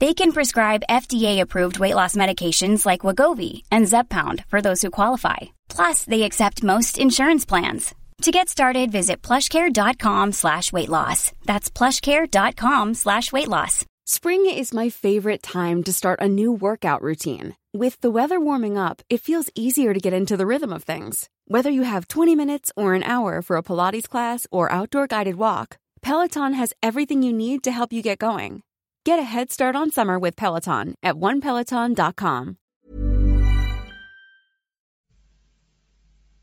They 0.00 0.14
can 0.14 0.32
prescribe 0.32 0.82
FDA-approved 0.88 1.78
weight 1.78 1.94
loss 1.94 2.16
medications 2.16 2.86
like 2.86 3.02
Wagovi 3.02 3.64
and 3.70 3.84
Zepbound 3.84 4.46
for 4.46 4.62
those 4.62 4.80
who 4.80 4.90
qualify. 4.90 5.36
Plus, 5.68 6.04
they 6.04 6.22
accept 6.22 6.62
most 6.62 6.96
insurance 6.96 7.44
plans. 7.44 7.94
To 8.22 8.30
get 8.30 8.48
started, 8.48 8.90
visit 8.90 9.20
plushcare.com 9.20 10.32
slash 10.32 10.72
weight 10.72 10.88
loss. 10.88 11.32
That's 11.44 11.70
plushcare.com 11.70 12.94
slash 12.94 13.30
weight 13.30 13.48
loss. 13.48 13.84
Spring 14.06 14.46
is 14.46 14.72
my 14.72 14.88
favorite 14.88 15.42
time 15.42 15.82
to 15.82 15.92
start 15.92 16.20
a 16.22 16.28
new 16.28 16.50
workout 16.50 17.02
routine. 17.02 17.56
With 17.74 18.00
the 18.00 18.10
weather 18.10 18.40
warming 18.40 18.78
up, 18.78 19.02
it 19.10 19.20
feels 19.20 19.50
easier 19.54 19.92
to 19.92 20.00
get 20.00 20.14
into 20.14 20.36
the 20.36 20.46
rhythm 20.46 20.72
of 20.72 20.82
things. 20.82 21.28
Whether 21.44 21.70
you 21.70 21.82
have 21.82 22.08
20 22.08 22.34
minutes 22.34 22.72
or 22.74 22.94
an 22.94 23.02
hour 23.02 23.42
for 23.42 23.56
a 23.58 23.62
Pilates 23.62 24.08
class 24.08 24.46
or 24.50 24.72
outdoor 24.72 25.06
guided 25.08 25.36
walk, 25.36 25.76
Peloton 26.00 26.54
has 26.54 26.72
everything 26.82 27.22
you 27.22 27.34
need 27.34 27.62
to 27.64 27.70
help 27.70 27.92
you 27.92 28.02
get 28.02 28.18
going. 28.18 28.62
Get 29.08 29.18
a 29.18 29.22
head 29.22 29.50
start 29.50 29.76
on 29.76 29.90
summer 29.90 30.18
with 30.18 30.36
Peloton 30.36 30.94
at 31.02 31.14
onepeloton.com. 31.16 32.56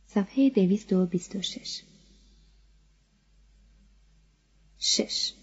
صفحه 0.06 0.50
226 0.50 1.84
6. 4.78 5.34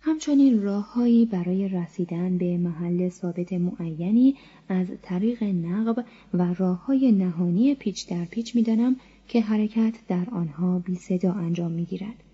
همچنین 0.00 0.62
راههایی 0.62 1.26
برای 1.26 1.68
رسیدن 1.68 2.38
به 2.38 2.56
محل 2.56 3.08
ثابت 3.08 3.52
معینی 3.52 4.36
از 4.68 4.86
طریق 5.02 5.42
نقب 5.42 6.04
و 6.34 6.54
راههای 6.54 7.12
نهانی 7.12 7.74
پیچ 7.74 8.08
در 8.08 8.24
پیچ 8.24 8.56
می‌دانم 8.56 8.96
که 9.28 9.40
حرکت 9.40 9.94
در 10.08 10.26
آنها 10.32 10.78
بی 10.78 10.94
صدا 10.94 11.32
انجام 11.32 11.72
می 11.72 11.84
گیرد. 11.84 12.27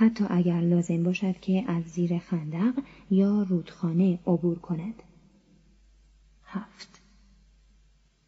حتی 0.00 0.24
اگر 0.30 0.60
لازم 0.60 1.02
باشد 1.02 1.40
که 1.40 1.64
از 1.66 1.84
زیر 1.84 2.18
خندق 2.18 2.74
یا 3.10 3.42
رودخانه 3.42 4.18
عبور 4.26 4.58
کند. 4.58 5.02
هفت 6.44 7.00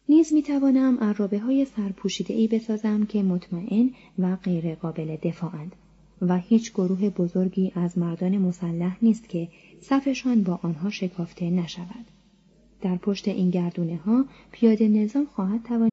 نیز 0.09 0.33
می 0.33 0.43
توانم 0.43 0.97
عرابه 0.97 1.39
های 1.39 1.65
سرپوشیده 1.65 2.33
ای 2.33 2.47
بسازم 2.47 3.05
که 3.05 3.23
مطمئن 3.23 3.91
و 4.19 4.35
غیر 4.35 4.75
قابل 4.75 5.15
دفاعند 5.15 5.75
و 6.21 6.37
هیچ 6.37 6.73
گروه 6.73 7.09
بزرگی 7.09 7.71
از 7.75 7.97
مردان 7.97 8.37
مسلح 8.37 8.97
نیست 9.01 9.29
که 9.29 9.47
صفشان 9.81 10.43
با 10.43 10.59
آنها 10.63 10.89
شکافته 10.89 11.49
نشود. 11.49 12.05
در 12.81 12.95
پشت 12.95 13.27
این 13.27 13.49
گردونه 13.49 13.97
ها 13.97 14.25
پیاده 14.51 14.87
نظام 14.87 15.25
خواهد 15.25 15.63
توانید 15.63 15.92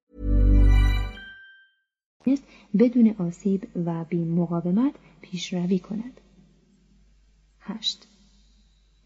است 2.27 2.43
بدون 2.79 3.15
آسیب 3.19 3.67
و 3.85 4.03
بی 4.03 4.23
مقاومت 4.23 4.93
پیشروی 5.21 5.79
کند. 5.79 6.21
8. 7.59 8.07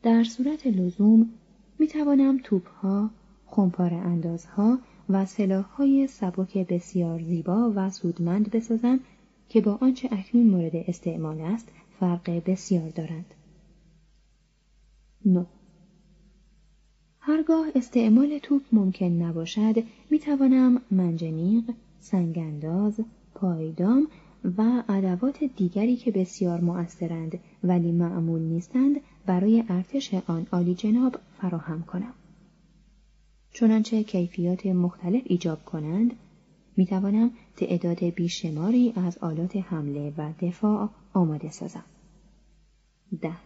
در 0.03 0.23
صورت 0.23 0.67
لزوم 0.67 1.29
می 1.79 1.87
توانم 1.87 2.39
توپها، 2.43 3.09
خمپار 3.45 3.93
اندازها 3.93 4.79
و 5.09 5.25
سلاحهای 5.25 6.07
سبک 6.07 6.57
بسیار 6.57 7.21
زیبا 7.21 7.73
و 7.75 7.89
سودمند 7.89 8.51
بسازم 8.51 8.99
که 9.49 9.61
با 9.61 9.77
آنچه 9.81 10.09
اکنون 10.11 10.47
مورد 10.47 10.75
استعمال 10.75 11.41
است 11.41 11.67
فرق 11.99 12.41
بسیار 12.45 12.89
دارند. 12.89 13.33
9. 15.25 15.45
هرگاه 17.19 17.67
استعمال 17.75 18.39
توپ 18.39 18.61
ممکن 18.71 19.05
نباشد 19.05 19.75
می 20.09 20.19
توانم 20.19 20.81
منجنیق، 20.91 21.63
سنگانداز، 22.05 22.99
پایدام 23.35 24.07
و 24.57 24.83
ادوات 24.89 25.43
دیگری 25.43 25.95
که 25.95 26.11
بسیار 26.11 26.61
مؤثرند 26.61 27.39
ولی 27.63 27.91
معمول 27.91 28.41
نیستند 28.41 28.95
برای 29.25 29.63
ارتش 29.69 30.13
آن 30.13 30.47
عالی 30.51 30.75
جناب 30.75 31.15
فراهم 31.41 31.83
کنم. 31.83 32.13
چنانچه 33.53 34.03
کیفیات 34.03 34.65
مختلف 34.65 35.21
ایجاب 35.25 35.65
کنند 35.65 36.13
می 36.77 36.85
توانم 36.85 37.31
تعداد 37.57 38.03
بیشماری 38.03 38.93
از 38.95 39.17
آلات 39.17 39.55
حمله 39.55 40.13
و 40.17 40.33
دفاع 40.41 40.89
آماده 41.13 41.49
سازم. 41.49 41.83
ده 43.21 43.37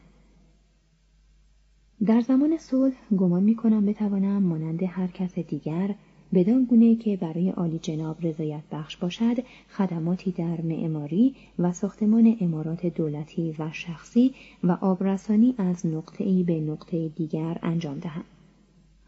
در 2.06 2.22
زمان 2.22 2.58
صلح 2.58 2.96
گمان 3.18 3.44
می 3.44 3.56
کنم 3.56 3.86
بتوانم 3.86 4.44
مانند 4.44 4.84
هر 4.84 5.08
کس 5.08 5.40
دیگر 5.40 5.96
بدان 6.34 6.66
گونه 6.66 6.96
که 6.96 7.18
برای 7.18 7.50
عالی 7.50 7.80
جناب 7.80 8.18
رضایت 8.26 8.64
بخش 8.72 8.98
باشد 8.98 9.36
خدماتی 9.78 10.32
در 10.32 10.62
معماری 10.62 11.36
و 11.60 11.74
ساختمان 11.74 12.38
امارات 12.42 12.86
دولتی 12.86 13.56
و 13.60 13.70
شخصی 13.72 14.34
و 14.64 14.72
آبرسانی 14.72 15.56
از 15.58 15.86
نقطه 15.86 16.24
ای 16.24 16.44
به 16.44 16.60
نقطه 16.60 17.08
دیگر 17.08 17.60
انجام 17.64 18.00
دهم. 18.00 18.24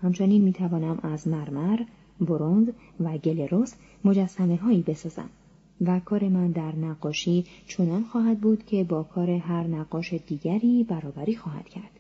همچنین 0.02 0.42
می 0.42 0.54
توانم 0.54 1.00
از 1.04 1.28
مرمر، 1.28 1.80
برونز 2.22 2.70
و 3.00 3.18
گلروس 3.18 3.74
مجسمه 4.06 4.56
هایی 4.56 4.82
بسازم 4.82 5.30
و 5.82 6.00
کار 6.00 6.28
من 6.30 6.52
در 6.52 6.76
نقاشی 6.76 7.46
چنان 7.68 8.04
خواهد 8.04 8.40
بود 8.40 8.66
که 8.66 8.84
با 8.84 9.04
کار 9.04 9.30
هر 9.30 9.68
نقاش 9.68 10.14
دیگری 10.14 10.84
برابری 10.84 11.36
خواهد 11.36 11.70
کرد. 11.70 12.00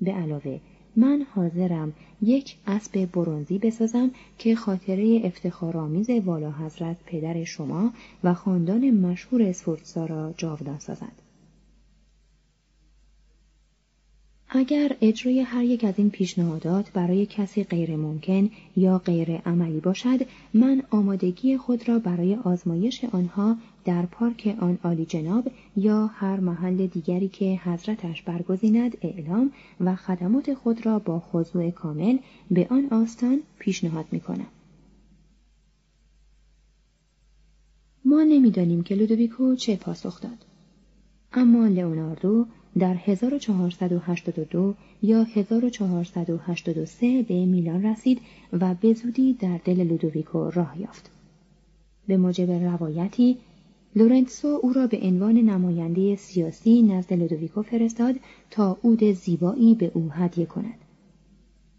به 0.00 0.12
علاوه 0.12 0.60
من 0.96 1.26
حاضرم 1.34 1.92
یک 2.22 2.56
اسب 2.66 3.06
برونزی 3.12 3.58
بسازم 3.58 4.10
که 4.38 4.54
خاطره 4.54 5.20
افتخارآمیز 5.24 6.10
والا 6.10 6.52
حضرت 6.52 6.96
پدر 7.06 7.44
شما 7.44 7.92
و 8.24 8.34
خاندان 8.34 8.90
مشهور 8.90 9.42
اسفورتسا 9.42 10.06
را 10.06 10.34
جاودان 10.36 10.78
سازد. 10.78 11.12
اگر 14.52 14.96
اجرای 15.00 15.40
هر 15.40 15.64
یک 15.64 15.84
از 15.84 15.94
این 15.96 16.10
پیشنهادات 16.10 16.92
برای 16.92 17.26
کسی 17.26 17.64
غیر 17.64 17.96
ممکن 17.96 18.50
یا 18.76 18.98
غیر 18.98 19.36
عملی 19.36 19.80
باشد 19.80 20.18
من 20.54 20.82
آمادگی 20.90 21.56
خود 21.56 21.88
را 21.88 21.98
برای 21.98 22.34
آزمایش 22.34 23.04
آنها 23.04 23.56
در 23.84 24.06
پارک 24.06 24.56
آن 24.60 24.78
عالی 24.84 25.04
جناب 25.04 25.50
یا 25.76 26.06
هر 26.06 26.40
محل 26.40 26.86
دیگری 26.86 27.28
که 27.28 27.60
حضرتش 27.64 28.22
برگزیند 28.22 28.96
اعلام 29.02 29.52
و 29.80 29.96
خدمات 29.96 30.54
خود 30.54 30.86
را 30.86 30.98
با 30.98 31.20
خضوع 31.20 31.70
کامل 31.70 32.18
به 32.50 32.66
آن 32.70 32.88
آستان 32.90 33.40
پیشنهاد 33.58 34.04
می 34.12 34.20
کنم. 34.20 34.46
ما 38.04 38.22
نمی‌دانیم 38.22 38.82
که 38.82 38.94
لودویکو 38.94 39.54
چه 39.54 39.76
پاسخ 39.76 40.20
داد. 40.20 40.46
اما 41.32 41.66
لئوناردو 41.66 42.46
در 42.78 42.94
1482 42.94 44.74
یا 45.02 45.22
1483 45.22 47.22
به 47.22 47.46
میلان 47.46 47.86
رسید 47.86 48.20
و 48.52 48.74
به 48.74 48.92
زودی 48.92 49.32
در 49.32 49.60
دل 49.64 49.82
لودویکو 49.82 50.50
راه 50.50 50.80
یافت. 50.80 51.10
به 52.06 52.16
موجب 52.16 52.50
روایتی 52.50 53.38
لورنسو 53.96 54.60
او 54.62 54.72
را 54.72 54.86
به 54.86 55.00
عنوان 55.02 55.34
نماینده 55.34 56.16
سیاسی 56.16 56.82
نزد 56.82 57.12
لودویکو 57.12 57.62
فرستاد 57.62 58.16
تا 58.50 58.78
عود 58.84 59.04
زیبایی 59.04 59.74
به 59.74 59.90
او 59.94 60.10
هدیه 60.12 60.46
کند. 60.46 60.78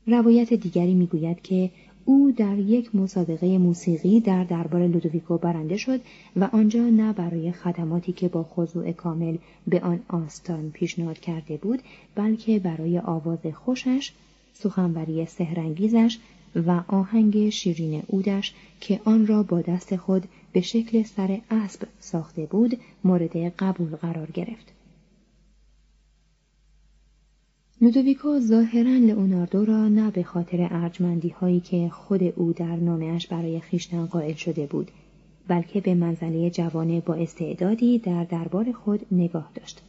روایت 0.08 0.54
دیگری 0.54 0.94
می‌گوید 0.94 1.42
که 1.42 1.72
او 2.06 2.31
در 2.38 2.60
یک 2.60 2.96
مسابقه 2.96 3.58
موسیقی 3.58 4.19
در 4.19 4.44
دربار 4.44 4.88
لودویکو 4.88 5.38
برنده 5.38 5.78
شد 5.78 6.02
و 6.36 6.44
آنجا 6.44 6.90
نه 6.90 7.13
برای 7.13 7.52
خدماتی 7.52 8.12
که 8.12 8.28
با 8.28 8.44
خضوع 8.44 8.92
کامل 8.92 9.38
به 9.68 9.80
آن 9.80 10.00
آستان 10.08 10.72
پیشنهاد 10.72 11.19
کرده 11.19 11.58
بود 11.58 11.80
بلکه 12.16 12.60
برای 12.60 13.00
آواز 13.00 13.40
خوشش 13.54 14.12
سخنوری 14.54 15.25
سهرنگیزش 15.25 16.18
و 16.56 16.81
آهنگ 16.88 17.50
شیرین 17.50 18.04
اودش 18.08 18.54
که 18.80 19.00
آن 19.06 19.28
را 19.28 19.44
با 19.44 19.62
دست 19.62 19.96
خود 19.96 20.24
به 20.53 20.62
شکل 20.62 21.03
سر 21.03 21.42
اسب 21.51 21.88
ساخته 22.00 22.45
بود 22.45 22.77
مورد 23.03 23.38
قبول 23.38 23.95
قرار 23.95 24.31
گرفت. 24.31 24.74
لودویکو 27.81 28.39
ظاهرا 28.39 28.98
لئوناردو 28.98 29.65
را 29.65 29.88
نه 29.88 30.12
به 30.12 30.24
خاطر 30.24 30.68
ارجمندی 30.71 31.30
هایی 31.30 31.59
که 31.59 31.89
خود 31.89 32.24
او 32.24 32.53
در 32.53 32.75
نامش 32.75 33.27
برای 33.27 33.59
خیشتن 33.59 34.06
قائل 34.06 34.33
شده 34.33 34.65
بود 34.65 34.92
بلکه 35.48 35.81
به 35.81 35.94
منزله 35.94 36.50
جوان 36.50 37.00
با 37.00 37.13
استعدادی 37.13 38.00
در 38.00 38.24
دربار 38.24 38.71
خود 38.71 39.06
نگاه 39.12 39.51
داشت. 39.56 39.81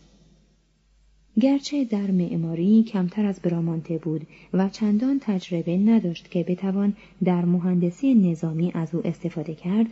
گرچه 1.41 1.85
در 1.85 2.11
معماری 2.11 2.83
کمتر 2.83 3.27
از 3.27 3.41
برامانته 3.41 3.99
بود 3.99 4.27
و 4.53 4.69
چندان 4.69 5.19
تجربه 5.21 5.77
نداشت 5.79 6.31
که 6.31 6.45
بتوان 6.49 6.95
در 7.25 7.45
مهندسی 7.45 8.15
نظامی 8.15 8.73
از 8.75 8.95
او 8.95 9.07
استفاده 9.07 9.55
کرد 9.55 9.87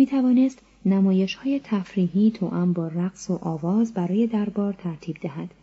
می 0.00 0.06
توانست 0.06 0.62
نمایش 0.84 1.34
های 1.34 1.60
تفریحی 1.64 2.30
توأم 2.30 2.72
با 2.72 2.88
رقص 2.88 3.30
و 3.30 3.38
آواز 3.42 3.94
برای 3.94 4.26
دربار 4.26 4.72
ترتیب 4.72 5.16
دهد. 5.20 5.54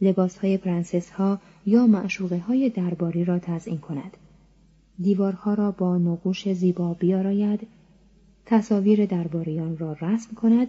لباس 0.00 0.38
های 0.38 0.56
پرنسس 0.56 1.10
ها 1.10 1.38
یا 1.66 1.86
معشوقه 1.86 2.38
های 2.38 2.70
درباری 2.70 3.24
را 3.24 3.38
تزئین 3.38 3.78
کند. 3.78 4.16
دیوارها 5.00 5.54
را 5.54 5.70
با 5.70 5.98
نقوش 5.98 6.52
زیبا 6.52 6.94
بیاراید. 6.94 7.66
تصاویر 8.46 9.06
درباریان 9.06 9.78
را 9.78 9.92
رسم 9.92 10.34
کند 10.34 10.68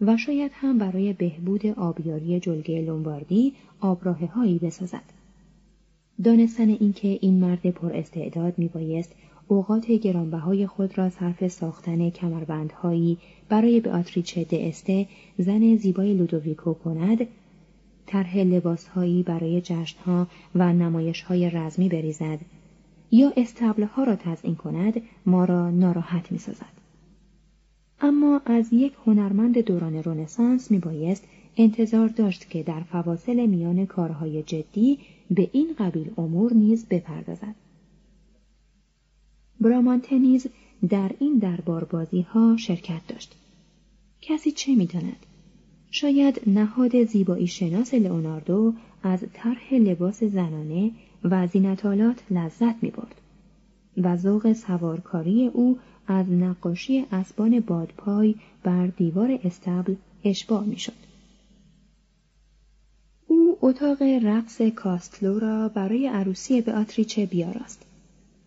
و 0.00 0.16
شاید 0.16 0.50
هم 0.54 0.78
برای 0.78 1.12
بهبود 1.12 1.66
آبیاری 1.66 2.40
جلگه 2.40 2.82
لومباردی 2.82 3.52
آبراه 3.80 4.26
هایی 4.26 4.58
بسازد. 4.58 5.04
دانستن 6.24 6.68
اینکه 6.68 7.18
این 7.20 7.40
مرد 7.40 7.70
پر 7.70 7.92
استعداد 7.92 8.58
می 8.58 8.68
بایست 8.68 9.14
اوقات 9.48 9.86
گرانبهای 9.90 10.66
خود 10.66 10.98
را 10.98 11.10
صرف 11.10 11.48
ساختن 11.48 12.10
کمربندهایی 12.10 13.18
برای 13.48 13.80
به 13.80 13.90
آتریچه 13.90 14.44
دسته 14.44 15.06
زن 15.38 15.76
زیبای 15.76 16.14
لودویکو 16.14 16.74
کند 16.74 17.26
طرح 18.06 18.38
لباسهایی 18.38 19.22
برای 19.22 19.60
جشنها 19.60 20.26
و 20.54 20.72
نمایشهای 20.72 21.50
رزمی 21.50 21.88
بریزد 21.88 22.38
یا 23.10 23.32
استبلها 23.36 24.04
را 24.04 24.16
تزئین 24.16 24.54
کند 24.54 25.02
ما 25.26 25.44
را 25.44 25.70
ناراحت 25.70 26.32
می 26.32 26.38
سازد. 26.38 26.78
اما 28.00 28.40
از 28.46 28.72
یک 28.72 28.92
هنرمند 29.06 29.58
دوران 29.58 30.02
رونسانس 30.02 30.70
می 30.70 30.78
بایست 30.78 31.24
انتظار 31.56 32.08
داشت 32.08 32.50
که 32.50 32.62
در 32.62 32.80
فواصل 32.80 33.46
میان 33.46 33.86
کارهای 33.86 34.42
جدی 34.42 34.98
به 35.30 35.50
این 35.52 35.74
قبیل 35.78 36.10
امور 36.18 36.52
نیز 36.52 36.86
بپردازد. 36.86 37.54
برامانته 39.60 40.18
نیز 40.18 40.46
در 40.88 41.10
این 41.18 41.38
دربار 41.38 41.84
بازی 41.84 42.20
ها 42.20 42.56
شرکت 42.56 43.00
داشت. 43.08 43.34
کسی 44.20 44.50
چه 44.50 44.74
می 44.74 44.86
داند؟ 44.86 45.26
شاید 45.90 46.40
نهاد 46.46 47.04
زیبایی 47.04 47.46
شناس 47.46 47.94
لئوناردو 47.94 48.74
از 49.02 49.24
طرح 49.34 49.74
لباس 49.74 50.24
زنانه 50.24 50.90
و 51.24 51.46
زینتالات 51.46 52.22
لذت 52.30 52.82
می 52.82 52.90
برد 52.90 53.14
و 53.96 54.16
ذوق 54.16 54.52
سوارکاری 54.52 55.46
او 55.46 55.78
از 56.06 56.30
نقاشی 56.30 57.04
اسبان 57.12 57.60
بادپای 57.60 58.34
بر 58.62 58.86
دیوار 58.86 59.38
استبل 59.44 59.94
اشباع 60.24 60.64
می‌شد. 60.64 61.08
او 63.26 63.58
اتاق 63.62 64.02
رقص 64.02 64.62
کاستلو 64.62 65.38
را 65.38 65.68
برای 65.68 66.06
عروسی 66.06 66.60
به 66.60 66.72
آتریچه 66.72 67.26
بیاراست. 67.26 67.87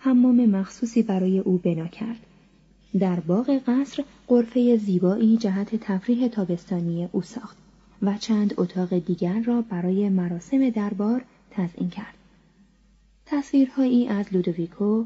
حمام 0.03 0.45
مخصوصی 0.45 1.03
برای 1.03 1.39
او 1.39 1.57
بنا 1.57 1.87
کرد. 1.87 2.19
در 2.99 3.19
باغ 3.19 3.61
قصر 3.67 4.03
قرفه 4.27 4.77
زیبایی 4.77 5.37
جهت 5.37 5.75
تفریح 5.75 6.27
تابستانی 6.27 7.09
او 7.11 7.21
ساخت 7.21 7.57
و 8.01 8.17
چند 8.17 8.53
اتاق 8.57 8.97
دیگر 8.97 9.41
را 9.41 9.61
برای 9.61 10.09
مراسم 10.09 10.69
دربار 10.69 11.23
تزئین 11.51 11.89
کرد. 11.89 12.13
تصویرهایی 13.25 14.07
از 14.07 14.25
لودویکو، 14.31 15.05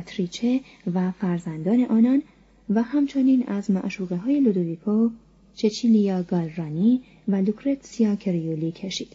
آتریچه 0.00 0.60
و 0.94 1.10
فرزندان 1.10 1.84
آنان 1.84 2.22
و 2.70 2.82
همچنین 2.82 3.44
از 3.46 3.70
معشوقه 3.70 4.16
های 4.16 4.40
لودویکو، 4.40 5.10
چچیلیا 5.54 6.22
گالرانی 6.22 7.00
و 7.28 7.36
لوکرتسیا 7.36 8.16
کریولی 8.16 8.72
کشید. 8.72 9.08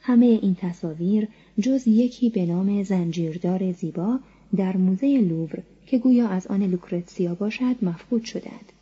همه 0.00 0.26
این 0.26 0.54
تصاویر 0.54 1.28
جز 1.60 1.88
یکی 1.88 2.30
به 2.30 2.46
نام 2.46 2.82
زنجیردار 2.82 3.72
زیبا 3.72 4.20
در 4.56 4.76
موزه 4.76 5.20
لوور 5.20 5.62
که 5.86 5.98
گویا 5.98 6.28
از 6.28 6.46
آن 6.46 6.62
لوکرتسیا 6.62 7.34
باشد 7.34 7.76
مفقود 7.82 8.24
شدند. 8.24 8.72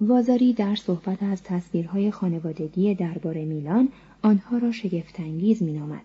وازاری 0.00 0.52
در 0.52 0.74
صحبت 0.74 1.22
از 1.22 1.42
تصویرهای 1.42 2.10
خانوادگی 2.10 2.94
دربار 2.94 3.34
میلان 3.34 3.88
آنها 4.22 4.58
را 4.58 4.72
شگفتانگیز 4.72 5.62
مینامد 5.62 6.02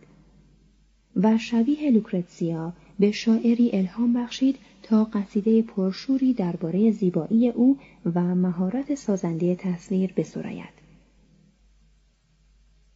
و 1.15 1.37
شبیه 1.37 1.91
لوکرتسیا 1.91 2.73
به 2.99 3.11
شاعری 3.11 3.69
الهام 3.73 4.13
بخشید 4.13 4.55
تا 4.83 5.03
قصیده 5.03 5.61
پرشوری 5.61 6.33
درباره 6.33 6.91
زیبایی 6.91 7.49
او 7.49 7.77
و 8.15 8.35
مهارت 8.35 8.95
سازنده 8.95 9.55
تصویر 9.55 10.13
بسراید. 10.17 10.80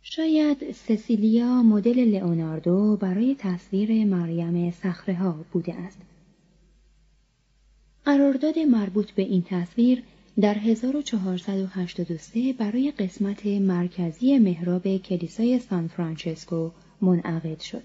شاید 0.08 0.72
سسیلیا 0.72 1.64
مدل 1.64 2.00
لئوناردو 2.00 2.98
برای 2.98 3.36
تصویر 3.40 4.06
مریم 4.06 4.72
صخره 4.72 5.16
ها 5.16 5.46
بوده 5.52 5.74
است. 5.74 5.98
قرارداد 8.06 8.60
مربوط 8.60 9.12
به 9.12 9.22
این 9.22 9.42
تصویر 9.42 10.04
در 10.42 10.54
1483 10.54 12.54
برای 12.54 12.92
قسمت 12.92 13.46
مرکزی 13.46 14.38
محراب 14.38 14.98
کلیسای 14.98 15.60
سان 15.60 15.88
فرانچسکو 15.88 16.72
منعقد 17.02 17.60
شد. 17.60 17.84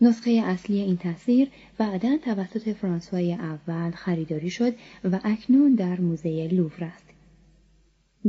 نسخه 0.00 0.30
اصلی 0.30 0.80
این 0.80 0.96
تصویر 0.96 1.48
بعدا 1.78 2.18
توسط 2.24 2.72
فرانسوای 2.72 3.32
اول 3.32 3.90
خریداری 3.90 4.50
شد 4.50 4.74
و 5.04 5.20
اکنون 5.24 5.74
در 5.74 6.00
موزه 6.00 6.48
لوور 6.52 6.84
است. 6.84 7.07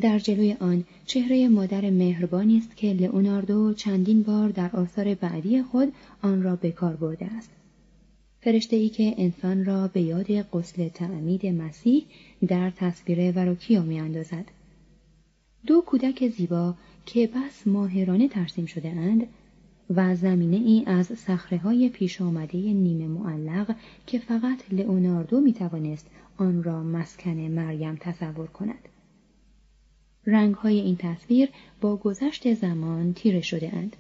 در 0.01 0.19
جلوی 0.19 0.53
آن 0.60 0.84
چهره 1.05 1.48
مادر 1.48 1.89
مهربانی 1.89 2.58
است 2.58 2.75
که 2.75 2.93
لئوناردو 2.93 3.74
چندین 3.74 4.24
بار 4.24 4.50
در 4.50 4.69
آثار 4.74 5.15
بعدی 5.15 5.63
خود 5.63 5.93
آن 6.22 6.43
را 6.43 6.55
به 6.55 6.72
کار 6.72 6.96
برده 6.96 7.25
است. 7.25 7.50
فرشته 8.41 8.75
ای 8.75 8.89
که 8.89 9.15
انسان 9.17 9.65
را 9.65 9.88
به 9.88 10.01
یاد 10.01 10.31
قسل 10.31 10.89
تعمید 10.89 11.46
مسیح 11.46 12.05
در 12.48 12.69
تصویر 12.69 13.31
وروکیو 13.36 13.81
می 13.81 14.00
اندازد. 14.00 14.46
دو 15.65 15.81
کودک 15.81 16.27
زیبا 16.29 16.75
که 17.05 17.27
بس 17.27 17.67
ماهرانه 17.67 18.27
ترسیم 18.27 18.65
شده 18.65 18.89
اند 18.89 19.27
و 19.89 20.15
زمینه 20.15 20.58
ای 20.58 20.84
از 20.86 21.05
سخره 21.05 21.58
های 21.58 21.89
پیش 21.89 22.22
آمده 22.22 22.58
نیمه 22.58 23.08
معلق 23.08 23.75
که 24.08 24.19
فقط 24.19 24.60
لئوناردو 24.72 25.39
می 25.39 25.53
توانست 25.53 26.08
آن 26.38 26.63
را 26.63 26.84
مسکن 26.84 27.38
مریم 27.38 27.98
تصور 28.00 28.48
کند. 28.48 28.89
رنگ 30.31 30.55
های 30.55 30.79
این 30.79 30.95
تصویر 30.98 31.50
با 31.81 31.95
گذشت 31.95 32.53
زمان 32.53 33.13
تیره 33.13 33.41
شده 33.41 33.75
اند. 33.75 33.95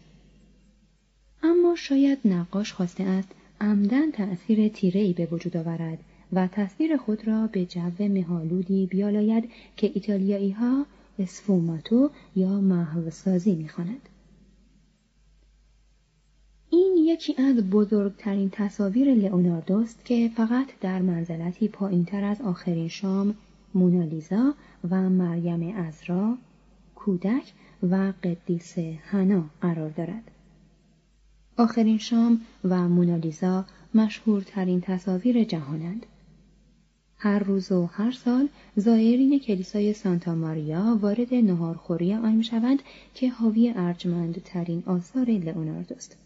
اما 1.43 1.75
شاید 1.75 2.19
نقاش 2.25 2.73
خواسته 2.73 3.03
است 3.03 3.29
عمدن 3.61 4.11
تأثیر 4.11 4.67
تیره 4.67 5.01
ای 5.01 5.13
به 5.13 5.25
وجود 5.25 5.57
آورد 5.57 5.97
و 6.33 6.47
تصویر 6.47 6.97
خود 6.97 7.27
را 7.27 7.47
به 7.47 7.65
جو 7.65 7.91
مهالودی 7.99 8.85
بیالاید 8.85 9.49
که 9.77 9.91
ایتالیایی 9.93 10.51
ها 10.51 10.85
اسفوماتو 11.19 12.09
یا 12.35 12.61
محوسازی 12.61 13.55
می‌خواند. 13.55 14.09
این 16.69 16.95
یکی 16.97 17.35
از 17.37 17.69
بزرگترین 17.69 18.49
تصاویر 18.49 19.13
لئوناردوست 19.13 20.05
که 20.05 20.31
فقط 20.35 20.67
در 20.81 21.01
منزلتی 21.01 21.67
پایینتر 21.67 22.23
از 22.23 22.41
آخرین 22.41 22.87
شام 22.87 23.35
مونالیزا 23.73 24.53
و 24.89 25.09
مریم 25.09 25.75
ازرا 25.77 26.37
کودک 26.95 27.53
و 27.83 28.13
قدیس 28.23 28.77
هنا 29.03 29.43
قرار 29.61 29.89
دارد. 29.89 30.31
آخرین 31.57 31.97
شام 31.97 32.41
و 32.63 32.89
مونالیزا 32.89 33.65
مشهورترین 33.93 34.81
تصاویر 34.81 35.43
جهانند. 35.43 36.05
هر 37.17 37.39
روز 37.39 37.71
و 37.71 37.85
هر 37.85 38.11
سال 38.11 38.49
زائرین 38.75 39.39
کلیسای 39.39 39.93
سانتا 39.93 40.35
ماریا 40.35 40.97
وارد 41.01 41.33
نهارخوری 41.33 42.13
آن 42.13 42.35
می‌شوند 42.35 42.79
که 43.13 43.29
حاوی 43.29 43.73
ارجمندترین 43.75 44.83
آثار 44.85 45.25
لئوناردوست. 45.25 46.17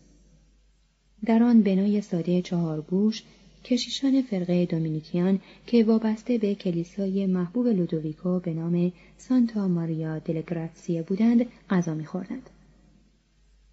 در 1.25 1.43
آن 1.43 1.61
بنای 1.61 2.01
ساده 2.01 2.41
چهارگوش 2.41 3.23
کشیشان 3.63 4.21
فرقه 4.21 4.65
دومینیکیان 4.65 5.39
که 5.67 5.83
وابسته 5.83 6.37
به 6.37 6.55
کلیسای 6.55 7.25
محبوب 7.25 7.67
لودویکو 7.67 8.39
به 8.39 8.53
نام 8.53 8.91
سانتا 9.17 9.67
ماریا 9.67 10.19
دلگراتسیه 10.19 11.03
بودند 11.03 11.45
غذا 11.69 11.93
میخوردند. 11.93 12.49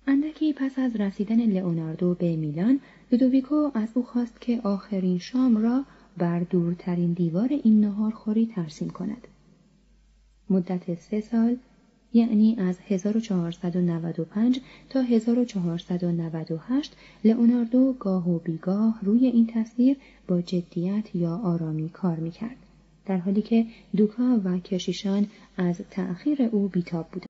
اندکی 0.06 0.52
پس 0.52 0.78
از 0.78 0.96
رسیدن 0.96 1.40
لئوناردو 1.40 2.14
به 2.14 2.36
میلان 2.36 2.80
لودویکو 3.12 3.70
از 3.74 3.88
او 3.94 4.02
خواست 4.02 4.40
که 4.40 4.60
آخرین 4.64 5.18
شام 5.18 5.56
را 5.56 5.84
بر 6.18 6.40
دورترین 6.40 7.12
دیوار 7.12 7.48
این 7.48 7.80
نهارخوری 7.80 8.46
ترسیم 8.46 8.90
کند. 8.90 9.28
مدت 10.50 11.00
سه 11.00 11.20
سال 11.20 11.56
یعنی 12.12 12.56
از 12.58 12.78
1495 12.88 14.60
تا 14.90 15.00
1498 15.00 16.96
لئوناردو 17.24 17.92
گاه 17.92 18.28
و 18.28 18.38
بیگاه 18.38 18.98
روی 19.02 19.26
این 19.26 19.46
تصویر 19.46 19.96
با 20.28 20.40
جدیت 20.40 21.14
یا 21.14 21.36
آرامی 21.36 21.88
کار 21.88 22.16
می‌کرد 22.16 22.56
در 23.06 23.16
حالی 23.16 23.42
که 23.42 23.66
دوکا 23.96 24.40
و 24.44 24.58
کشیشان 24.58 25.26
از 25.56 25.80
تأخیر 25.90 26.42
او 26.42 26.68
بیتاب 26.68 27.06
بودند. 27.06 27.29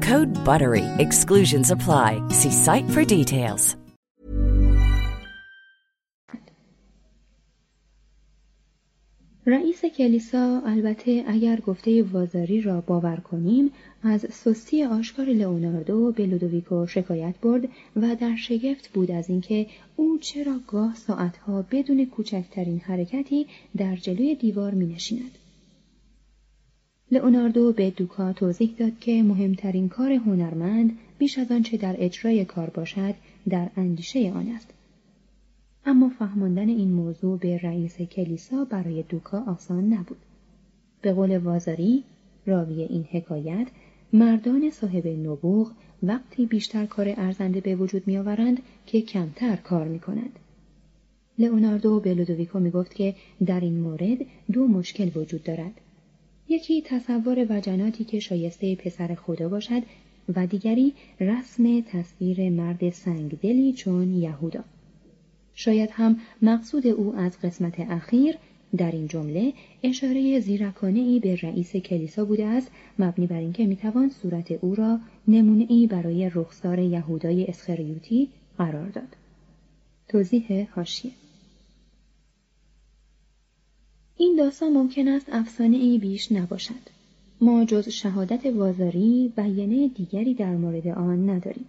Code 0.00 0.32
BUTTERY. 0.44 0.86
Exclusions 0.98 1.70
apply. 1.70 2.10
See 2.30 2.50
site 2.50 2.88
for 2.90 3.04
details. 3.04 3.76
رئیس 9.46 9.84
کلیسا 9.84 10.62
البته 10.66 11.24
اگر 11.26 11.60
گفته 11.60 12.02
وازاری 12.02 12.60
را 12.60 12.80
باور 12.80 13.16
کنیم 13.16 13.70
از 14.02 14.26
سستی 14.30 14.84
آشکار 14.84 15.26
لئوناردو 15.26 16.12
به 16.12 16.26
لودویکو 16.26 16.86
شکایت 16.86 17.34
برد 17.42 17.68
و 17.96 18.16
در 18.20 18.36
شگفت 18.36 18.88
بود 18.88 19.10
از 19.10 19.30
اینکه 19.30 19.66
او 19.96 20.18
چرا 20.18 20.60
گاه 20.66 20.94
ساعتها 20.94 21.64
بدون 21.70 22.06
کوچکترین 22.06 22.80
حرکتی 22.80 23.46
در 23.76 23.96
جلوی 23.96 24.34
دیوار 24.34 24.74
می 24.74 24.86
نشیند. 24.86 25.39
لئوناردو 27.12 27.72
به 27.72 27.90
دوکا 27.90 28.32
توضیح 28.32 28.74
داد 28.78 28.98
که 29.00 29.22
مهمترین 29.22 29.88
کار 29.88 30.12
هنرمند 30.12 30.98
بیش 31.18 31.38
از 31.38 31.52
آنچه 31.52 31.76
در 31.76 31.96
اجرای 31.98 32.44
کار 32.44 32.70
باشد 32.70 33.14
در 33.48 33.70
اندیشه 33.76 34.32
آن 34.32 34.48
است 34.48 34.70
اما 35.86 36.08
فهماندن 36.08 36.68
این 36.68 36.92
موضوع 36.92 37.38
به 37.38 37.58
رئیس 37.58 37.96
کلیسا 37.96 38.64
برای 38.64 39.04
دوکا 39.08 39.44
آسان 39.46 39.92
نبود 39.92 40.18
به 41.02 41.12
قول 41.12 41.38
وازاری 41.38 42.04
راوی 42.46 42.82
این 42.82 43.04
حکایت 43.10 43.66
مردان 44.12 44.70
صاحب 44.70 45.06
نبوغ 45.06 45.72
وقتی 46.02 46.46
بیشتر 46.46 46.86
کار 46.86 47.14
ارزنده 47.16 47.60
به 47.60 47.76
وجود 47.76 48.06
میآورند 48.06 48.62
که 48.86 49.00
کمتر 49.00 49.56
کار 49.56 49.88
می 49.88 49.98
کنند. 49.98 50.38
لئوناردو 51.38 52.00
به 52.00 52.14
لودویکو 52.14 52.60
می 52.60 52.70
گفت 52.70 52.94
که 52.94 53.14
در 53.46 53.60
این 53.60 53.80
مورد 53.80 54.18
دو 54.52 54.68
مشکل 54.68 55.10
وجود 55.14 55.42
دارد. 55.42 55.72
یکی 56.50 56.82
تصور 56.82 57.46
وجناتی 57.50 58.04
که 58.04 58.20
شایسته 58.20 58.76
پسر 58.76 59.14
خدا 59.14 59.48
باشد 59.48 59.82
و 60.36 60.46
دیگری 60.46 60.92
رسم 61.20 61.80
تصویر 61.80 62.50
مرد 62.50 62.90
سنگدلی 62.90 63.72
چون 63.72 64.14
یهودا. 64.14 64.64
شاید 65.54 65.90
هم 65.92 66.16
مقصود 66.42 66.86
او 66.86 67.16
از 67.16 67.38
قسمت 67.42 67.80
اخیر 67.80 68.34
در 68.76 68.90
این 68.90 69.06
جمله 69.06 69.52
اشاره 69.82 70.40
زیرکانه 70.40 71.00
ای 71.00 71.20
به 71.20 71.36
رئیس 71.36 71.76
کلیسا 71.76 72.24
بوده 72.24 72.46
است 72.46 72.70
مبنی 72.98 73.26
بر 73.26 73.38
اینکه 73.38 73.66
می‌توان 73.66 74.08
صورت 74.08 74.52
او 74.52 74.74
را 74.74 74.98
نمونه 75.28 75.66
ای 75.68 75.86
برای 75.86 76.30
رخسار 76.34 76.78
یهودای 76.78 77.44
اسخریوتی 77.44 78.28
قرار 78.58 78.88
داد. 78.88 79.16
توضیح 80.08 80.66
حاشیه 80.70 81.12
این 84.20 84.36
داستان 84.36 84.72
ممکن 84.72 85.08
است 85.08 85.26
افسانه 85.32 85.76
ای 85.76 85.98
بیش 85.98 86.32
نباشد. 86.32 86.74
ما 87.40 87.64
جز 87.64 87.88
شهادت 87.88 88.46
وازاری 88.46 89.32
بیانه 89.36 89.88
دیگری 89.88 90.34
در 90.34 90.56
مورد 90.56 90.88
آن 90.88 91.30
نداریم. 91.30 91.64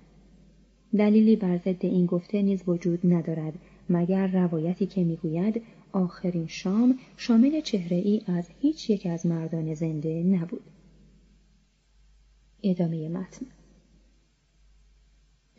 دلیلی 0.97 1.35
بر 1.35 1.57
ضد 1.57 1.85
این 1.85 2.05
گفته 2.05 2.41
نیز 2.41 2.63
وجود 2.67 2.99
ندارد 3.03 3.53
مگر 3.89 4.27
روایتی 4.27 4.85
که 4.85 5.03
می‌گوید 5.03 5.61
آخرین 5.91 6.47
شام 6.47 6.99
شامل 7.17 7.61
چهره 7.61 7.97
ای 7.97 8.21
از 8.27 8.47
هیچ 8.61 8.89
یک 8.89 9.05
از 9.05 9.25
مردان 9.25 9.73
زنده 9.73 10.23
نبود. 10.23 10.63
ادامه 12.63 13.09
متن 13.09 13.45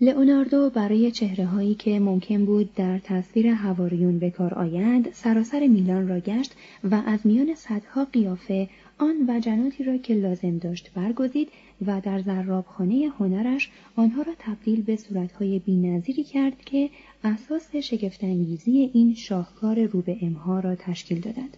لئوناردو 0.03 0.71
برای 0.71 1.11
چهره 1.11 1.47
هایی 1.47 1.75
که 1.75 2.01
ممکن 2.01 2.45
بود 2.45 2.75
در 2.75 2.99
تصویر 2.99 3.47
هواریون 3.47 4.19
به 4.19 4.31
کار 4.31 4.55
آیند 4.55 5.13
سراسر 5.13 5.67
میلان 5.67 6.09
را 6.09 6.21
گشت 6.21 6.55
و 6.85 7.03
از 7.07 7.21
میان 7.25 7.55
صدها 7.55 8.05
قیافه 8.05 8.69
آن 8.99 9.15
وجناتی 9.29 9.85
را 9.85 9.97
که 9.97 10.15
لازم 10.15 10.59
داشت 10.59 10.91
برگزید 10.95 11.49
و 11.87 12.01
در 12.01 12.23
زرابخانه 12.23 13.13
هنرش 13.19 13.71
آنها 13.97 14.23
را 14.23 14.33
تبدیل 14.39 14.83
به 14.83 14.97
صورتهای 14.97 15.59
بینظیری 15.59 16.25
کرد 16.25 16.65
که 16.65 16.91
اساس 17.25 17.77
شگفتانگیزی 17.77 18.91
این 18.95 19.15
شاهکار 19.15 19.85
رو 19.85 20.01
به 20.01 20.17
امها 20.23 20.61
را 20.61 20.75
تشکیل 20.75 21.21
دادند 21.21 21.57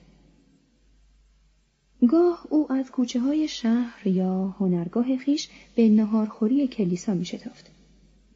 گاه 2.08 2.46
او 2.50 2.72
از 2.72 2.90
کوچه 2.90 3.20
های 3.20 3.48
شهر 3.48 4.06
یا 4.06 4.54
هنرگاه 4.58 5.16
خیش 5.16 5.48
به 5.74 5.88
نهارخوری 5.88 6.68
کلیسا 6.68 7.14
می 7.14 7.24
شتافت. 7.24 7.73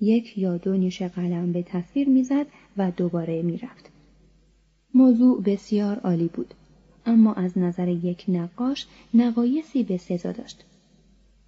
یک 0.01 0.39
یا 0.39 0.57
دو 0.57 0.77
نیش 0.77 1.03
قلم 1.03 1.53
به 1.53 1.63
تصویر 1.63 2.09
می‌زد 2.09 2.47
و 2.77 2.91
دوباره 2.91 3.43
می‌رفت. 3.43 3.91
موضوع 4.95 5.43
بسیار 5.43 5.99
عالی 5.99 6.29
بود. 6.29 6.55
اما 7.07 7.35
از 7.35 7.59
نظر 7.59 7.89
یک 7.89 8.25
نقاش 8.29 8.87
نقایسی 9.15 9.83
به 9.83 9.97
سزا 9.97 10.33
داشت. 10.33 10.65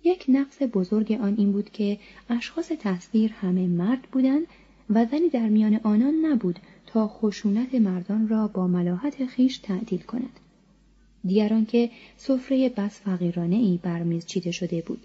یک 0.04 0.24
نقص 0.28 0.62
بزرگ 0.62 1.12
آن 1.12 1.34
این 1.38 1.52
بود 1.52 1.70
که 1.70 1.98
اشخاص 2.28 2.72
تصویر 2.80 3.32
همه 3.32 3.66
مرد 3.66 4.02
بودند 4.12 4.46
و 4.90 5.06
زنی 5.06 5.28
در 5.28 5.48
میان 5.48 5.80
آنان 5.82 6.14
نبود 6.14 6.58
تا 6.86 7.08
خشونت 7.08 7.74
مردان 7.74 8.28
را 8.28 8.48
با 8.48 8.66
ملاحت 8.66 9.26
خیش 9.26 9.58
تعدیل 9.58 10.00
کند. 10.00 10.40
دیگران 11.24 11.66
که 11.66 11.90
سفره 12.16 12.68
بس 12.68 13.00
فقیرانه 13.00 13.56
ای 13.56 13.78
بر 13.82 14.02
میز 14.02 14.26
چیده 14.26 14.50
شده 14.50 14.82
بود 14.86 15.00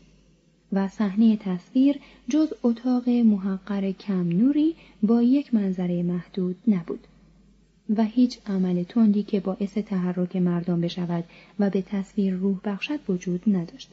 و 0.74 0.88
صحنه 0.88 1.38
تصویر 1.38 2.00
جز 2.30 2.54
اتاق 2.64 3.10
محقر 3.10 3.92
کم 3.92 4.30
نوری 4.30 4.76
با 5.04 5.22
یک 5.22 5.54
منظره 5.54 6.04
محدود 6.04 6.56
نبود. 6.68 7.08
و 7.90 8.04
هیچ 8.04 8.40
عمل 8.48 8.84
تندی 8.84 9.24
که 9.24 9.40
باعث 9.40 9.78
تحرک 9.78 10.36
مردم 10.36 10.82
بشود 10.82 11.24
و 11.60 11.70
به 11.70 11.82
تصویر 11.82 12.34
روح 12.34 12.60
بخشد 12.64 13.00
وجود 13.10 13.42
نداشت. 13.48 13.90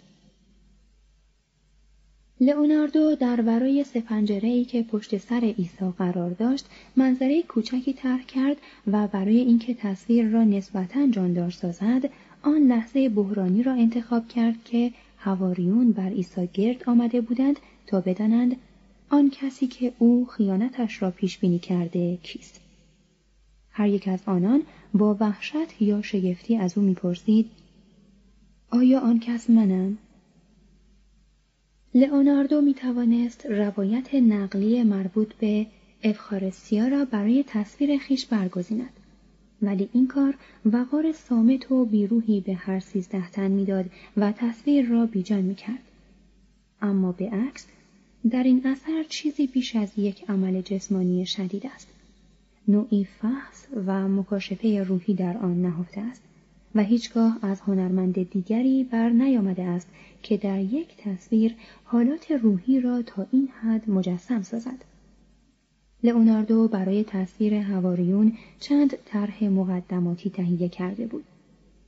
لئوناردو 2.41 3.15
در 3.15 3.41
ورای 3.41 3.85
سپنجره 3.85 4.49
ای 4.49 4.65
که 4.65 4.83
پشت 4.83 5.19
سر 5.19 5.41
عیسی 5.59 5.93
قرار 5.99 6.31
داشت 6.31 6.67
منظره 6.97 7.43
کوچکی 7.43 7.93
طرح 7.93 8.25
کرد 8.25 8.57
و 8.87 9.07
برای 9.07 9.37
اینکه 9.37 9.75
تصویر 9.75 10.29
را 10.29 10.45
نسبتا 10.45 11.07
جاندار 11.07 11.51
سازد 11.51 12.11
آن 12.43 12.63
لحظه 12.63 13.09
بحرانی 13.09 13.63
را 13.63 13.73
انتخاب 13.73 14.29
کرد 14.29 14.65
که 14.65 14.93
هواریون 15.25 15.93
بر 15.93 16.09
عیسی 16.09 16.49
گرد 16.53 16.83
آمده 16.89 17.21
بودند 17.21 17.57
تا 17.87 18.01
بدانند 18.01 18.57
آن 19.11 19.31
کسی 19.31 19.67
که 19.67 19.93
او 19.99 20.27
خیانتش 20.27 21.03
را 21.03 21.11
پیش 21.11 21.39
بینی 21.39 21.59
کرده 21.59 22.17
کیست. 22.17 22.61
هر 23.71 23.89
یک 23.89 24.09
از 24.09 24.21
آنان 24.27 24.63
با 24.95 25.17
وحشت 25.21 25.83
یا 25.83 26.03
شگفتی 26.03 26.57
از 26.57 26.79
او 26.79 26.85
می‌پرسید 26.85 27.51
آیا 28.71 29.01
آن 29.01 29.21
کس 29.21 29.51
منم؟ 29.51 29.99
لئوناردو 31.95 32.61
می 32.61 32.75
توانست 32.75 33.47
روایت 33.47 34.15
نقلی 34.15 34.83
مربوط 34.83 35.35
به 35.35 35.67
افخارستیا 36.03 36.89
را 36.89 37.05
برای 37.05 37.45
تصویر 37.47 37.99
خیش 37.99 38.27
برگزیند. 38.27 39.02
ولی 39.63 39.89
این 39.93 40.07
کار 40.07 40.35
وقار 40.65 41.13
سامت 41.13 41.73
و 41.73 41.85
بیروهی 41.85 42.41
به 42.41 42.55
هر 42.55 42.81
سیزده 42.81 43.31
تن 43.31 43.51
می‌داد 43.51 43.85
و 44.17 44.33
تصویر 44.33 44.89
را 44.89 45.07
بیجان 45.07 45.43
می 45.43 45.55
کرد. 45.55 45.83
اما 46.83 47.13
به 47.13 47.31
عکس 47.31 47.67
در 48.31 48.43
این 48.43 48.67
اثر 48.67 49.05
چیزی 49.09 49.47
بیش 49.47 49.77
از 49.77 49.93
یک 49.97 50.31
عمل 50.31 50.61
جسمانی 50.61 51.27
شدید 51.27 51.67
است. 51.75 51.89
نوعی 52.69 53.05
فحص 53.05 53.67
و 53.87 54.09
مکاشفه 54.09 54.83
روحی 54.83 55.15
در 55.15 55.37
آن 55.37 55.63
نهفته 55.63 56.01
است 56.01 56.23
و 56.75 56.83
هیچگاه 56.83 57.39
از 57.43 57.61
هنرمند 57.61 58.31
دیگری 58.31 58.85
بر 58.85 59.09
نیامده 59.09 59.63
است 59.63 59.89
که 60.23 60.37
در 60.37 60.61
یک 60.61 60.97
تصویر 60.97 61.55
حالات 61.85 62.31
روحی 62.31 62.81
را 62.81 63.03
تا 63.03 63.27
این 63.33 63.49
حد 63.49 63.91
مجسم 63.91 64.43
سازد. 64.43 64.85
لئوناردو 66.05 66.69
برای 66.69 67.05
تصویر 67.05 67.55
هواریون 67.55 68.33
چند 68.61 68.97
طرح 69.05 69.45
مقدماتی 69.45 70.31
تهیه 70.31 70.69
کرده 70.69 71.07
بود. 71.07 71.25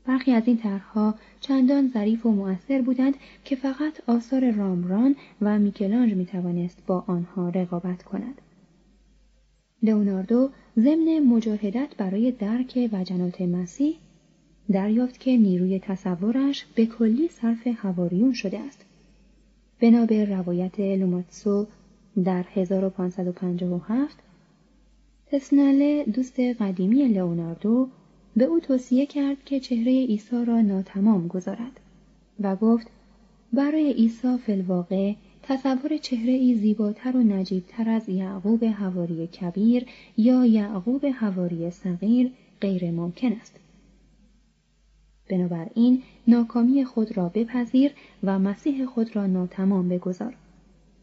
برخی 0.06 0.32
از 0.32 0.42
این 0.46 0.56
طرحها 0.56 1.14
چندان 1.40 1.90
ظریف 1.94 2.26
و 2.26 2.30
مؤثر 2.30 2.82
بودند 2.82 3.14
که 3.44 3.56
فقط 3.56 4.00
آثار 4.06 4.50
رامران 4.50 5.16
و 5.40 5.58
میکلانج 5.58 6.14
می 6.14 6.26
توانست 6.26 6.78
با 6.86 7.04
آنها 7.06 7.48
رقابت 7.48 8.02
کند. 8.02 8.40
لئوناردو 9.82 10.50
ضمن 10.78 11.18
مجاهدت 11.18 11.88
برای 11.98 12.30
درک 12.30 12.90
وجنات 12.92 13.40
مسیح 13.40 13.96
دریافت 14.72 15.20
که 15.20 15.36
نیروی 15.36 15.78
تصورش 15.78 16.66
به 16.74 16.86
کلی 16.86 17.28
صرف 17.28 17.66
هواریون 17.66 18.32
شده 18.32 18.58
است. 18.58 18.84
بنا 19.80 20.06
به 20.06 20.24
روایت 20.24 20.80
لوماتسو 20.80 21.66
در 22.24 22.44
1557 22.54 24.18
تسناله 25.26 26.04
دوست 26.04 26.40
قدیمی 26.40 27.08
لئوناردو 27.08 27.88
به 28.36 28.44
او 28.44 28.60
توصیه 28.60 29.06
کرد 29.06 29.44
که 29.44 29.60
چهره 29.60 30.06
عیسی 30.06 30.44
را 30.44 30.60
ناتمام 30.60 31.28
گذارد 31.28 31.80
و 32.40 32.56
گفت 32.56 32.86
برای 33.52 33.92
عیسی 33.92 34.36
فلواقع 34.36 35.14
تصور 35.42 35.96
چهره 35.96 36.32
ای 36.32 36.54
زیباتر 36.54 37.16
و 37.16 37.20
نجیبتر 37.20 37.88
از 37.88 38.08
یعقوب 38.08 38.62
هواری 38.62 39.26
کبیر 39.26 39.86
یا 40.16 40.44
یعقوب 40.46 41.04
هواری 41.04 41.70
صغیر 41.70 42.30
غیر 42.60 42.90
ممکن 42.90 43.32
است. 43.32 43.56
بنابراین 45.30 46.02
ناکامی 46.28 46.84
خود 46.84 47.16
را 47.16 47.28
بپذیر 47.28 47.90
و 48.22 48.38
مسیح 48.38 48.86
خود 48.86 49.16
را 49.16 49.26
ناتمام 49.26 49.88
بگذار. 49.88 50.34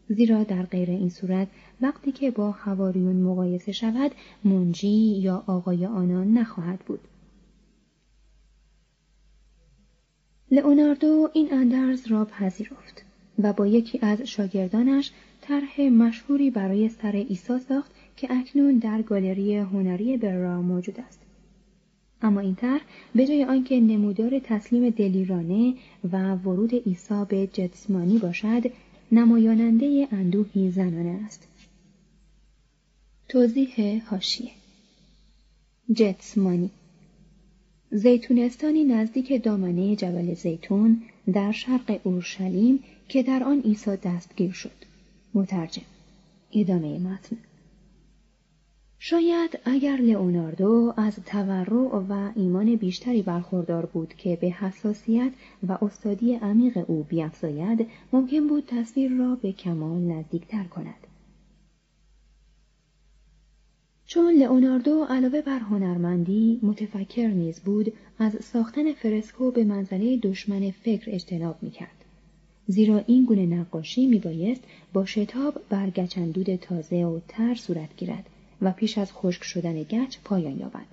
زیرا 0.08 0.44
در 0.44 0.62
غیر 0.62 0.90
این 0.90 1.08
صورت 1.08 1.48
وقتی 1.80 2.12
که 2.12 2.30
با 2.30 2.50
هواریون 2.50 3.16
مقایسه 3.16 3.72
شود 3.72 4.10
منجی 4.44 5.18
یا 5.18 5.44
آقای 5.46 5.86
آنان 5.86 6.32
نخواهد 6.32 6.78
بود. 6.78 7.00
لئوناردو 10.50 11.30
این 11.34 11.52
اندرز 11.52 12.06
را 12.06 12.24
پذیرفت 12.24 13.04
و 13.38 13.52
با 13.52 13.66
یکی 13.66 13.98
از 14.02 14.20
شاگردانش 14.20 15.12
طرح 15.40 15.80
مشهوری 15.80 16.50
برای 16.50 16.88
سر 16.88 17.12
عیسی 17.12 17.58
ساخت 17.58 17.90
که 18.16 18.32
اکنون 18.32 18.78
در 18.78 19.02
گالری 19.02 19.56
هنری 19.56 20.16
برا 20.16 20.62
موجود 20.62 21.00
است. 21.00 21.20
اما 22.22 22.40
این 22.40 22.54
طرح 22.54 22.80
به 23.14 23.26
جای 23.26 23.44
آنکه 23.44 23.80
نمودار 23.80 24.38
تسلیم 24.38 24.90
دلیرانه 24.90 25.74
و 26.12 26.34
ورود 26.34 26.74
عیسی 26.74 27.24
به 27.28 27.46
جسمانی 27.46 28.18
باشد 28.18 28.62
نمایاننده 29.12 30.08
اندوهی 30.10 30.70
زنانه 30.70 31.20
است. 31.26 31.48
توضیح 33.28 34.02
هاشیه 34.08 34.50
جتسمانی. 35.94 36.70
زیتونستانی 37.90 38.84
نزدیک 38.84 39.42
دامنه 39.42 39.96
جبل 39.96 40.34
زیتون 40.34 41.02
در 41.32 41.52
شرق 41.52 42.00
اورشلیم 42.04 42.84
که 43.08 43.22
در 43.22 43.44
آن 43.44 43.60
عیسی 43.60 43.96
دستگیر 43.96 44.52
شد. 44.52 44.84
مترجم. 45.34 45.82
ادامه 46.52 46.98
متن. 46.98 47.36
شاید 49.04 49.58
اگر 49.64 49.96
لئوناردو 49.96 50.94
از 50.96 51.16
تورع 51.26 52.04
و 52.08 52.30
ایمان 52.36 52.76
بیشتری 52.76 53.22
برخوردار 53.22 53.86
بود 53.86 54.14
که 54.14 54.38
به 54.40 54.46
حساسیت 54.46 55.32
و 55.68 55.78
استادی 55.82 56.34
عمیق 56.34 56.84
او 56.88 57.02
بیافزاید 57.02 57.86
ممکن 58.12 58.48
بود 58.48 58.64
تصویر 58.66 59.12
را 59.12 59.34
به 59.34 59.52
کمال 59.52 60.00
نزدیکتر 60.00 60.64
کند. 60.64 61.06
چون 64.06 64.34
لئوناردو 64.34 65.04
علاوه 65.04 65.40
بر 65.40 65.58
هنرمندی 65.58 66.60
متفکر 66.62 67.28
نیز 67.28 67.60
بود 67.60 67.92
از 68.18 68.36
ساختن 68.44 68.92
فرسکو 68.92 69.50
به 69.50 69.64
منزله 69.64 70.16
دشمن 70.16 70.70
فکر 70.70 71.10
اجتناب 71.10 71.56
می‌کرد. 71.62 72.04
زیرا 72.66 73.04
این 73.06 73.24
گونه 73.24 73.46
نقاشی 73.46 74.06
میبایست 74.06 74.62
با 74.92 75.04
شتاب 75.04 75.60
بر 75.68 75.90
گچندود 75.90 76.56
تازه 76.56 76.96
و 76.96 77.20
تر 77.28 77.54
صورت 77.54 77.96
گیرد. 77.96 78.26
و 78.62 78.72
پیش 78.72 78.98
از 78.98 79.12
خشک 79.12 79.44
شدن 79.44 79.82
گچ 79.82 80.16
پایان 80.24 80.58
یابد. 80.58 80.86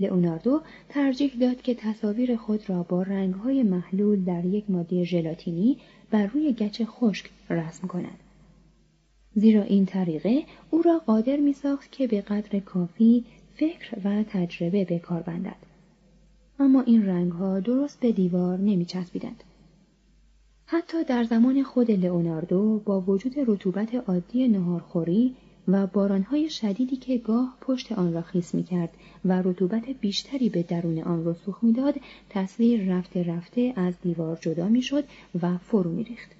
لئوناردو 0.00 0.60
ترجیح 0.88 1.32
داد 1.40 1.62
که 1.62 1.74
تصاویر 1.74 2.36
خود 2.36 2.70
را 2.70 2.82
با 2.82 3.02
رنگهای 3.02 3.62
محلول 3.62 4.24
در 4.24 4.44
یک 4.44 4.64
ماده 4.70 5.04
ژلاتینی 5.04 5.76
بر 6.10 6.26
روی 6.26 6.52
گچ 6.52 6.82
خشک 6.86 7.30
رسم 7.50 7.86
کند. 7.86 8.18
زیرا 9.34 9.62
این 9.62 9.86
طریقه 9.86 10.42
او 10.70 10.82
را 10.82 10.98
قادر 10.98 11.36
می 11.36 11.52
ساخت 11.52 11.92
که 11.92 12.06
به 12.06 12.20
قدر 12.20 12.60
کافی 12.60 13.24
فکر 13.54 13.98
و 14.04 14.22
تجربه 14.22 14.84
به 14.84 14.98
کار 14.98 15.22
بندد. 15.22 15.56
اما 16.58 16.82
این 16.82 17.06
رنگ 17.06 17.32
ها 17.32 17.60
درست 17.60 18.00
به 18.00 18.12
دیوار 18.12 18.58
نمی 18.58 18.84
چسبیدند. 18.84 19.44
حتی 20.66 21.04
در 21.04 21.24
زمان 21.24 21.62
خود 21.62 21.90
لئوناردو 21.90 22.82
با 22.84 23.00
وجود 23.00 23.34
رطوبت 23.46 23.94
عادی 23.94 24.48
نهارخوری 24.48 25.34
و 25.68 25.86
بارانهای 25.86 26.50
شدیدی 26.50 26.96
که 26.96 27.18
گاه 27.18 27.56
پشت 27.60 27.92
آن 27.92 28.12
را 28.12 28.22
خیس 28.22 28.54
می 28.54 28.64
کرد 28.64 28.90
و 29.24 29.42
رطوبت 29.42 29.90
بیشتری 30.00 30.48
به 30.48 30.62
درون 30.62 30.98
آن 30.98 31.24
رسوخ 31.24 31.64
می‌داد 31.64 31.94
تصویر 32.30 32.94
رفته 32.94 33.22
رفته 33.22 33.72
از 33.76 33.94
دیوار 34.02 34.38
جدا 34.40 34.68
می 34.68 34.82
شد 34.82 35.04
و 35.42 35.58
فرو 35.58 35.90
می 35.90 36.04
ریخت. 36.04 36.35